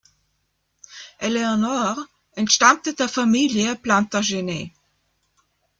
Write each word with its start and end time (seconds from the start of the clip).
Eleonore 1.19 2.07
entstammte 2.33 2.95
der 2.95 3.07
Familie 3.07 3.75
Plantagenet. 3.75 4.71